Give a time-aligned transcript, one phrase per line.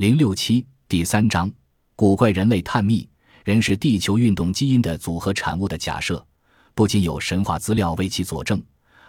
[0.00, 1.52] 零六七第三章：
[1.94, 3.06] 古怪人类探秘。
[3.44, 6.26] 人是地球运动基因的组合产物的假设，
[6.74, 8.62] 不仅有神话资料为其佐证，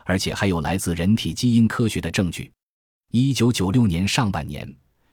[0.04, 2.52] 而且还有来自人体基因科学的证据。
[3.12, 4.70] 一九九六年上半年，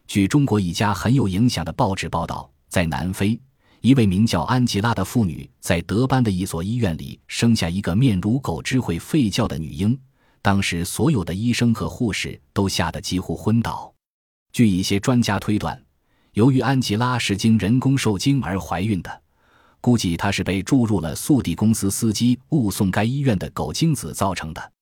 [0.09, 3.41] 据中国一家很有影响的报纸报道，在南非，
[3.81, 9.97] 一位名叫安吉拉的妇女在德班的一所医院里生下一个面如狗只会吠叫的女婴。
[10.43, 13.95] 当时，所有的医生和护士都吓得几乎昏倒。
[14.53, 15.81] 据一些专家推断。
[16.33, 19.23] 由于安吉拉是经人工受精而怀孕的，
[19.81, 24.73] 估计她是被注入了速递公司司机误送该医院的狗精子造成的。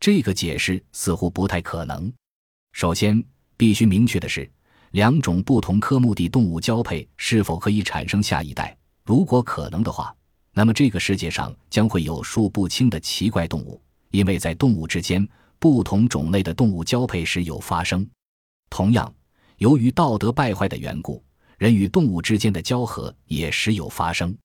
[0.00, 2.12] 这个解释似乎不太可能。
[2.72, 3.22] 首先，
[3.56, 4.48] 必须明确的是，
[4.90, 8.76] 两种不同科目的动物交配是否可以产生下一代？
[9.04, 10.14] 如果可能的话，
[10.52, 15.26] 那么这个世界上将会有数不清的奇怪动物，因为在动物之间，
[15.58, 18.08] 不同种类的动物交配时有发生。
[18.70, 19.12] 同样。
[19.56, 21.22] 由于道德败坏的缘故，
[21.56, 24.32] 人与动物之间的交合也时有发生。《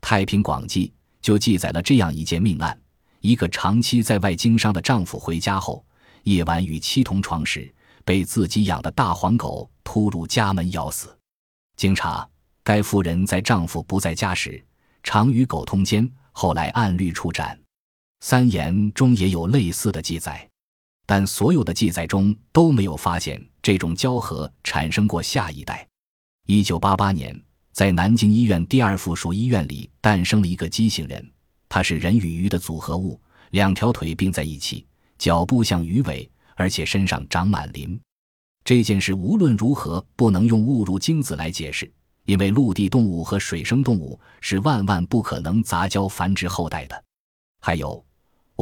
[0.00, 0.88] 太平广记》
[1.20, 2.80] 就记载了这样一件命案：
[3.20, 5.84] 一个长期在外经商的丈夫回家后，
[6.22, 7.72] 夜晚与妻同床时，
[8.04, 11.16] 被自己养的大黄狗突入家门咬死。
[11.76, 12.28] 经查，
[12.62, 14.64] 该妇人在丈夫不在家时，
[15.02, 17.58] 常与狗通奸，后来按律处斩。
[18.20, 20.48] 三言中也有类似的记载。
[21.06, 25.86] 但所有的记载中都没有发现这种交合产生过下一代。
[26.46, 27.38] 一九八八年，
[27.72, 31.30] 在南京医院第二附属医院里诞生了一个畸形人，
[31.68, 34.86] 他是人与鱼的组合物，两条腿并在一起，
[35.18, 38.00] 脚部像鱼尾，而且身上长满鳞。
[38.64, 41.90] 这件事无论如何不能用误入精子来解释，
[42.26, 47.04] 因为陆地动物和水生动物是万万不可能杂交繁殖后代的。
[47.60, 48.04] 还有。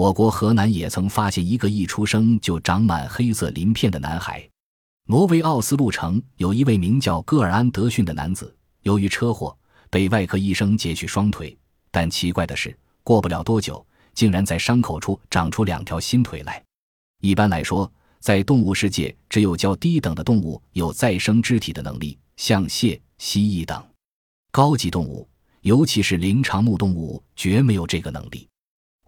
[0.01, 4.43] 我国河南也曾发现一个一出生就长满黑色鳞片的男孩。
[5.07, 9.55] 挪威奥斯陆城有一位名叫戈尔安德逊的男子，由于车祸
[9.91, 11.55] 被外科医生截去双腿，
[11.91, 16.65] 但奇怪的是，过不了多久，竟然在伤口处长出两条新腿来。
[17.21, 23.79] 一般来说，在动物世界，只有较低等的动物有再生肢体的能力，像蟹、蜥蜴等；
[24.51, 25.29] 高级动物，
[25.61, 28.49] 尤其是灵长目动物，绝没有这个能力。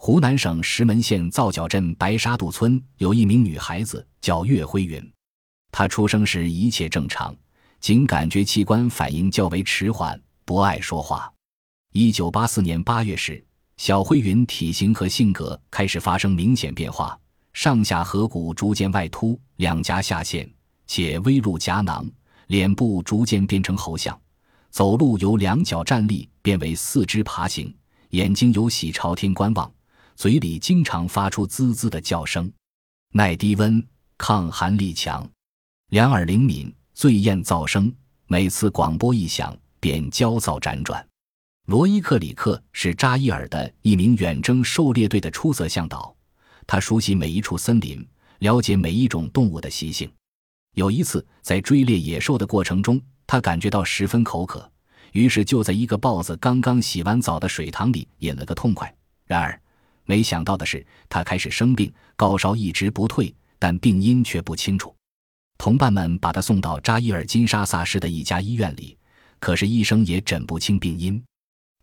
[0.04, 5.12] 湖南省石门县皂角镇白沙渡村有一名女孩子叫岳辉云，
[5.70, 7.32] 她出生时一切正常，
[7.78, 11.32] 仅感觉器官反应较为迟缓，不爱说话。
[11.92, 13.46] 一九八四年八月时，
[13.76, 17.16] 小辉云体型和性格开始发生明显变化，
[17.52, 20.52] 上下颌骨逐渐外凸，两颊下陷，
[20.88, 22.04] 且微入颊囊，
[22.48, 24.20] 脸部逐渐变成猴相，
[24.68, 27.72] 走路由两脚站立变为四肢爬行，
[28.08, 29.72] 眼睛由喜朝天观望。
[30.22, 32.48] 嘴里经常发出滋滋的叫声，
[33.10, 33.84] 耐低温，
[34.16, 35.28] 抗寒力强，
[35.88, 37.92] 两耳灵敏，最厌噪声。
[38.28, 41.04] 每次广播一响，便焦躁辗转。
[41.66, 46.14] 罗伊克里克是扎伊尔的一名远征狩猎队的出色向导，
[46.68, 48.06] 他熟悉每一处森林，
[48.38, 50.08] 了解每一种动物的习性。
[50.76, 54.70] 有一次在追猎野兽的过程中，他感觉到十分口渴，
[55.14, 58.94] 于是就在一个豹子刚刚洗完澡的水塘里饮了个痛快。
[59.26, 59.60] 然而，
[60.04, 64.94] 没想到的是，他开始生病，高烧一直不退，但病因却不清楚。
[65.58, 68.96] 同伴们把他送到扎伊尔金沙萨市的一家医院里，
[69.38, 71.22] 可是医生也诊不清病因。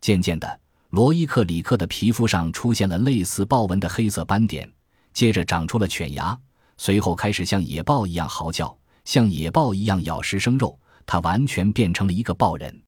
[0.00, 0.60] 渐渐的，
[0.90, 4.70] 罗伊克里克的皮肤上出现了类似豹纹的黑色斑点，
[5.12, 6.38] 接着长出了犬牙，
[6.76, 10.78] 随后开始像野豹一样嚎叫，像野豹一样咬食生肉。
[11.06, 12.82] 他完全变成了一个豹人。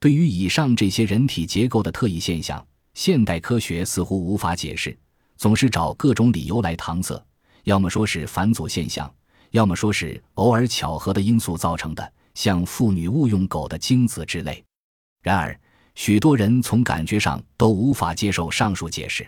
[0.00, 2.64] 对于以上这些人体结构的特异现象，
[2.98, 4.98] 现代科学似乎无法解释，
[5.36, 7.24] 总是找各种理由来搪塞，
[7.62, 9.08] 要么说是返祖现象，
[9.52, 14.64] 要么说是偶尔巧合的因素造成的，像妇女误用狗的精子之类。
[15.22, 15.56] 然而，
[15.94, 19.24] 许多人从感觉上都无法接受上述解释。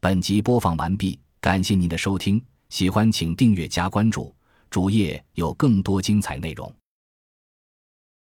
[0.00, 4.34] 本集播放完毕，感谢您的收听，喜欢请订阅加关注，
[4.70, 6.74] 主页有更多精彩内容。